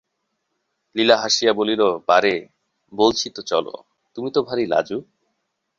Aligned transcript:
লীলা 0.95 1.15
হাসিয়া 1.17 1.53
বলিল, 1.53 1.81
বারে, 2.07 2.35
বলছি 2.93 3.27
তো 3.29 3.41
চলো, 3.41 3.73
তুমি 4.15 4.29
তো 4.31 4.39
ভারি 4.43 4.65
লাজুক? 4.65 5.03